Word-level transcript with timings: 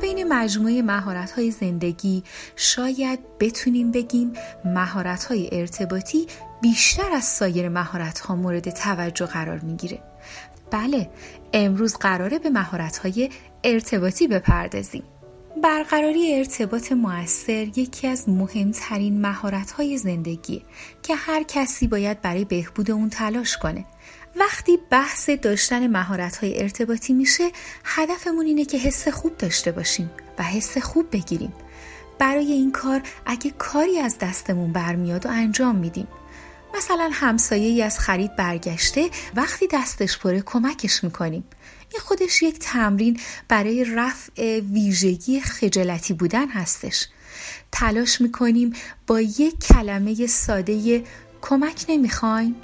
بین 0.00 0.32
مجموعه 0.32 0.82
مهارت 0.82 1.30
های 1.30 1.50
زندگی 1.50 2.22
شاید 2.56 3.20
بتونیم 3.40 3.90
بگیم 3.90 4.32
مهارت 4.64 5.24
های 5.24 5.48
ارتباطی 5.52 6.26
بیشتر 6.62 7.12
از 7.12 7.24
سایر 7.24 7.68
مهارت 7.68 8.18
ها 8.18 8.36
مورد 8.36 8.70
توجه 8.70 9.26
قرار 9.26 9.58
می‌گیره. 9.58 10.02
بله 10.70 11.10
امروز 11.52 11.96
قراره 11.96 12.38
به 12.38 12.50
مهارت 12.50 12.98
های 12.98 13.30
ارتباطی 13.64 14.28
بپردازیم. 14.28 15.02
برقراری 15.62 16.34
ارتباط 16.34 16.92
موثر 16.92 17.78
یکی 17.78 18.06
از 18.06 18.28
مهمترین 18.28 19.20
مهارت 19.20 19.70
های 19.70 19.98
زندگی 19.98 20.62
که 21.02 21.14
هر 21.14 21.42
کسی 21.42 21.86
باید 21.86 22.20
برای 22.20 22.44
بهبود 22.44 22.90
اون 22.90 23.10
تلاش 23.10 23.56
کنه. 23.56 23.84
وقتی 24.36 24.78
بحث 24.90 25.30
داشتن 25.30 25.86
مهارت 25.86 26.36
های 26.36 26.62
ارتباطی 26.62 27.12
میشه 27.12 27.50
هدفمون 27.84 28.46
اینه 28.46 28.64
که 28.64 28.78
حس 28.78 29.08
خوب 29.08 29.36
داشته 29.38 29.72
باشیم 29.72 30.10
و 30.38 30.42
حس 30.42 30.78
خوب 30.78 31.06
بگیریم. 31.12 31.52
برای 32.18 32.52
این 32.52 32.72
کار 32.72 33.02
اگه 33.26 33.50
کاری 33.58 33.98
از 33.98 34.18
دستمون 34.18 34.72
برمیاد 34.72 35.26
و 35.26 35.28
انجام 35.28 35.76
میدیم. 35.76 36.08
مثلا 36.76 37.10
همسایه 37.12 37.68
ای 37.68 37.82
از 37.82 37.98
خرید 37.98 38.36
برگشته 38.36 39.10
وقتی 39.34 39.68
دستش 39.72 40.18
پره 40.18 40.42
کمکش 40.46 41.04
می‌کنیم. 41.04 41.44
این 41.92 42.00
خودش 42.00 42.42
یک 42.42 42.58
تمرین 42.58 43.20
برای 43.48 43.84
رفع 43.84 44.60
ویژگی 44.60 45.40
خجالتی 45.40 46.14
بودن 46.14 46.48
هستش. 46.48 47.08
تلاش 47.72 48.20
می‌کنیم 48.20 48.72
با 49.06 49.20
یک 49.20 49.58
کلمه 49.60 50.26
ساده 50.26 51.04
کمک 51.40 51.84
نمی‌خواین 51.88 52.54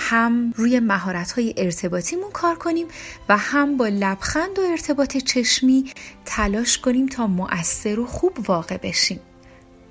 هم 0.00 0.52
روی 0.56 0.80
مهارت 0.80 1.32
های 1.32 1.54
ارتباطیمون 1.56 2.30
کار 2.30 2.54
کنیم 2.54 2.86
و 3.28 3.36
هم 3.36 3.76
با 3.76 3.88
لبخند 3.88 4.58
و 4.58 4.62
ارتباط 4.62 5.16
چشمی 5.16 5.92
تلاش 6.24 6.78
کنیم 6.78 7.06
تا 7.06 7.26
مؤثر 7.26 8.00
و 8.00 8.06
خوب 8.06 8.50
واقع 8.50 8.76
بشیم. 8.76 9.20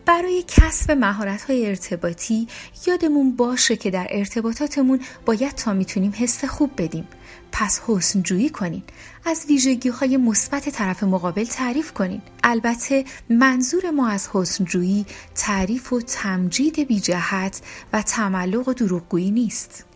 برای 0.05 0.43
کسب 0.47 0.91
مهارت 0.91 1.41
های 1.41 1.67
ارتباطی 1.67 2.47
یادمون 2.87 3.35
باشه 3.35 3.75
که 3.75 3.91
در 3.91 4.07
ارتباطاتمون 4.09 4.99
باید 5.25 5.51
تا 5.51 5.73
می‌تونیم 5.73 6.13
حس 6.15 6.45
خوب 6.45 6.71
بدیم. 6.77 7.07
پس 7.51 7.81
حسن 7.87 8.21
جویی 8.23 8.49
کنین. 8.49 8.83
از 9.25 9.45
ویژگی 9.49 9.89
های 9.89 10.17
مثبت 10.17 10.69
طرف 10.69 11.03
مقابل 11.03 11.43
تعریف 11.43 11.93
کنین. 11.93 12.21
البته 12.43 13.05
منظور 13.29 13.91
ما 13.91 14.07
از 14.07 14.29
حسن 14.33 14.65
جویی 14.65 15.05
تعریف 15.35 15.93
و 15.93 16.01
تمجید 16.01 16.87
بی 16.87 16.99
جهت 16.99 17.61
و 17.93 18.01
تملق 18.01 18.67
و 18.67 18.73
دروغگویی 18.73 19.31
نیست. 19.31 19.86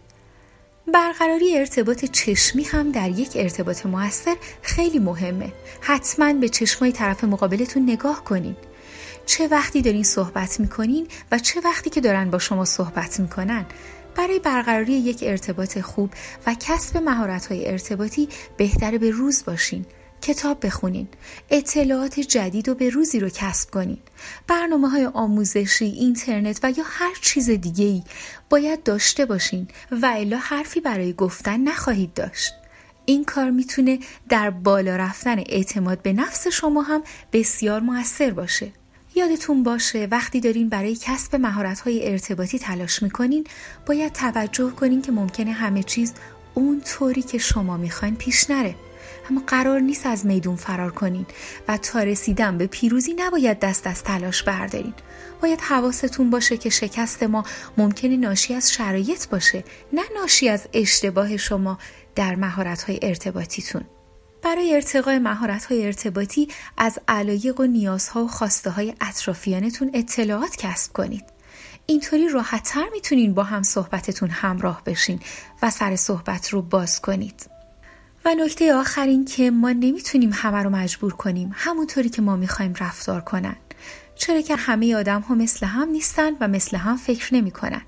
برقراری 0.87 1.57
ارتباط 1.57 2.05
چشمی 2.05 2.63
هم 2.63 2.91
در 2.91 3.09
یک 3.09 3.31
ارتباط 3.35 3.85
موثر 3.85 4.35
خیلی 4.61 4.99
مهمه. 4.99 5.53
حتما 5.81 6.33
به 6.33 6.49
چشمای 6.49 6.91
طرف 6.91 7.23
مقابلتون 7.23 7.83
نگاه 7.83 8.23
کنین. 8.23 8.55
چه 9.25 9.47
وقتی 9.47 9.81
دارین 9.81 10.03
صحبت 10.03 10.59
می‌کنین 10.59 11.07
و 11.31 11.39
چه 11.39 11.61
وقتی 11.61 11.89
که 11.89 12.01
دارن 12.01 12.29
با 12.29 12.39
شما 12.39 12.65
صحبت 12.65 13.19
می‌کنن. 13.19 13.65
برای 14.15 14.39
برقراری 14.39 14.93
یک 14.93 15.19
ارتباط 15.27 15.79
خوب 15.79 16.09
و 16.47 16.55
کسب 16.59 16.97
مهارت 16.97 17.45
های 17.45 17.67
ارتباطی 17.67 18.29
بهتره 18.57 18.97
به 18.97 19.11
روز 19.11 19.43
باشین. 19.45 19.85
کتاب 20.21 20.65
بخونین. 20.65 21.07
اطلاعات 21.49 22.19
جدید 22.19 22.69
و 22.69 22.75
به 22.75 22.89
روزی 22.89 23.19
رو 23.19 23.29
کسب 23.29 23.71
کنین. 23.71 23.97
برنامه 24.47 24.89
های 24.89 25.05
آموزشی 25.05 25.85
اینترنت 25.85 26.59
و 26.63 26.71
یا 26.71 26.83
هر 26.87 27.13
چیز 27.21 27.49
دیگه 27.49 27.85
ای 27.85 28.03
باید 28.49 28.83
داشته 28.83 29.25
باشین 29.25 29.67
و 29.91 30.11
الا 30.15 30.37
حرفی 30.37 30.79
برای 30.79 31.13
گفتن 31.13 31.59
نخواهید 31.59 32.13
داشت. 32.13 32.53
این 33.05 33.25
کار 33.25 33.49
می‌تونه 33.49 33.99
در 34.29 34.49
بالا 34.49 34.95
رفتن 34.95 35.39
اعتماد 35.39 36.01
به 36.01 36.13
نفس 36.13 36.47
شما 36.47 36.81
هم 36.81 37.03
بسیار 37.33 37.79
موثر 37.79 38.31
باشه. 38.31 38.71
یادتون 39.15 39.63
باشه 39.63 40.07
وقتی 40.11 40.39
دارین 40.39 40.69
برای 40.69 40.95
کسب 40.95 41.35
مهارت‌های 41.35 42.11
ارتباطی 42.11 42.59
تلاش 42.59 43.03
می‌کنین 43.03 43.47
باید 43.85 44.13
توجه 44.13 44.71
کنین 44.71 45.01
که 45.01 45.11
ممکنه 45.11 45.51
همه 45.51 45.83
چیز 45.83 46.13
اون 46.53 46.81
طوری 46.81 47.21
که 47.21 47.37
شما 47.37 47.77
می‌خواین 47.77 48.15
پیش 48.15 48.49
نره. 48.49 48.75
اما 49.31 49.43
قرار 49.47 49.79
نیست 49.79 50.05
از 50.05 50.25
میدون 50.25 50.55
فرار 50.55 50.91
کنین 50.91 51.25
و 51.67 51.77
تا 51.77 52.03
رسیدن 52.03 52.57
به 52.57 52.67
پیروزی 52.67 53.13
نباید 53.13 53.59
دست 53.59 53.87
از 53.87 54.03
تلاش 54.03 54.43
بردارین 54.43 54.93
باید 55.41 55.61
حواستون 55.61 56.29
باشه 56.29 56.57
که 56.57 56.69
شکست 56.69 57.23
ما 57.23 57.43
ممکنه 57.77 58.17
ناشی 58.17 58.53
از 58.53 58.71
شرایط 58.71 59.27
باشه 59.27 59.63
نه 59.93 60.01
ناشی 60.15 60.49
از 60.49 60.67
اشتباه 60.73 61.37
شما 61.37 61.77
در 62.15 62.35
مهارت‌های 62.35 62.99
ارتباطیتون 63.01 63.81
برای 64.43 64.75
ارتقای 64.75 65.19
های 65.69 65.85
ارتباطی 65.85 66.47
از 66.77 66.99
علایق 67.07 67.59
و 67.59 67.63
نیازها 67.63 68.23
و 68.23 68.27
خواسته 68.27 68.69
های 68.69 68.93
اطرافیانتون 69.01 69.91
اطلاعات 69.93 70.55
کسب 70.55 70.93
کنید. 70.93 71.23
اینطوری 71.85 72.29
راحتتر 72.29 72.85
می‌تونین 72.91 73.33
با 73.33 73.43
هم 73.43 73.63
صحبتتون 73.63 74.29
همراه 74.29 74.81
بشین 74.85 75.19
و 75.61 75.69
سر 75.69 75.95
صحبت 75.95 76.49
رو 76.49 76.61
باز 76.61 77.01
کنید. 77.01 77.60
و 78.25 78.35
نکته 78.35 78.73
آخر 78.73 79.05
این 79.05 79.25
که 79.25 79.51
ما 79.51 79.71
نمی‌تونیم 79.71 80.29
همه 80.33 80.57
رو 80.57 80.69
مجبور 80.69 81.13
کنیم 81.13 81.51
همونطوری 81.53 82.09
که 82.09 82.21
ما 82.21 82.35
می‌خوایم 82.35 82.73
رفتار 82.79 83.21
کنن. 83.21 83.55
چرا 84.15 84.41
که 84.41 84.55
همه 84.55 84.95
آدم 84.95 85.21
ها 85.21 85.35
مثل 85.35 85.65
هم 85.65 85.89
نیستن 85.89 86.31
و 86.39 86.47
مثل 86.47 86.77
هم 86.77 86.97
فکر 86.97 87.35
نمی 87.35 87.51
کنن. 87.51 87.81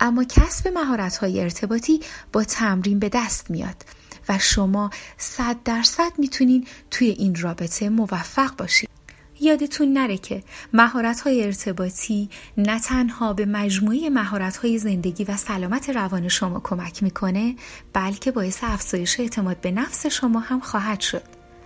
اما 0.00 0.24
کسب 0.24 0.68
مهارت 0.68 1.16
های 1.16 1.40
ارتباطی 1.40 2.00
با 2.32 2.44
تمرین 2.44 2.98
به 2.98 3.08
دست 3.08 3.50
میاد 3.50 3.84
و 4.28 4.38
شما 4.38 4.90
صد 5.16 5.56
درصد 5.64 6.12
می‌تونین 6.18 6.66
توی 6.90 7.08
این 7.08 7.34
رابطه 7.34 7.88
موفق 7.88 8.56
باشید 8.56 8.97
یادتون 9.40 9.92
نره 9.92 10.18
که 10.18 10.42
مهارت 10.72 11.20
های 11.20 11.44
ارتباطی 11.44 12.28
نه 12.56 12.80
تنها 12.80 13.32
به 13.32 13.46
مجموعه 13.46 14.10
مهارت 14.10 14.56
های 14.56 14.78
زندگی 14.78 15.24
و 15.24 15.36
سلامت 15.36 15.90
روان 15.90 16.28
شما 16.28 16.60
کمک 16.64 17.02
می‌کنه 17.02 17.56
بلکه 17.92 18.30
باعث 18.30 18.58
افزایش 18.62 19.20
اعتماد 19.20 19.60
به 19.60 19.70
نفس 19.70 20.06
شما 20.06 20.40
هم 20.40 20.60
خواهد 20.60 21.00
شد. 21.00 21.22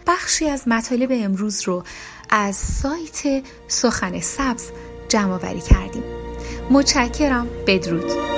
بخشی 0.07 0.49
از 0.49 0.69
مطالب 0.69 1.09
امروز 1.13 1.63
رو 1.63 1.85
از 2.31 2.57
سایت 2.57 3.45
سخن 3.69 4.21
سبز 4.21 4.71
جمع 5.09 5.39
کردیم. 5.39 6.05
متشکرم. 6.71 7.47
بدرود. 7.67 8.32